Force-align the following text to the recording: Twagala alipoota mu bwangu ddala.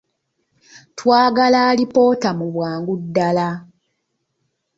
Twagala 0.97 1.59
alipoota 1.69 2.29
mu 2.39 2.45
bwangu 2.53 2.93
ddala. 3.03 3.49